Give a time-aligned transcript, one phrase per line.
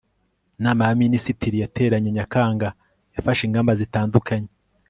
[0.59, 2.67] inama y'abaminisitiri yateranye nyakanga
[3.15, 4.49] yafashe ingamba zitandukanye